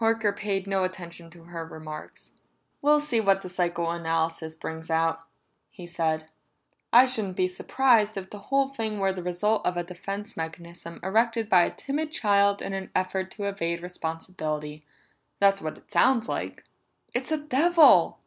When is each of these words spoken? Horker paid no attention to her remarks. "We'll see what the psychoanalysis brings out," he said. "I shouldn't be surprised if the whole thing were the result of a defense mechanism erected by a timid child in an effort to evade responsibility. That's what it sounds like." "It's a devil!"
Horker 0.00 0.36
paid 0.36 0.66
no 0.66 0.82
attention 0.82 1.30
to 1.30 1.44
her 1.44 1.64
remarks. 1.64 2.32
"We'll 2.82 2.98
see 2.98 3.20
what 3.20 3.42
the 3.42 3.48
psychoanalysis 3.48 4.56
brings 4.56 4.90
out," 4.90 5.22
he 5.70 5.86
said. 5.86 6.28
"I 6.92 7.06
shouldn't 7.06 7.36
be 7.36 7.46
surprised 7.46 8.16
if 8.16 8.30
the 8.30 8.40
whole 8.50 8.68
thing 8.68 8.98
were 8.98 9.12
the 9.12 9.22
result 9.22 9.64
of 9.64 9.76
a 9.76 9.84
defense 9.84 10.36
mechanism 10.36 10.98
erected 11.04 11.48
by 11.48 11.62
a 11.62 11.70
timid 11.70 12.10
child 12.10 12.60
in 12.62 12.72
an 12.72 12.90
effort 12.96 13.30
to 13.36 13.44
evade 13.44 13.80
responsibility. 13.80 14.84
That's 15.38 15.62
what 15.62 15.78
it 15.78 15.92
sounds 15.92 16.28
like." 16.28 16.64
"It's 17.14 17.30
a 17.30 17.38
devil!" 17.38 18.18